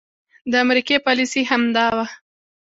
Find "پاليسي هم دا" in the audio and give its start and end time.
1.05-1.87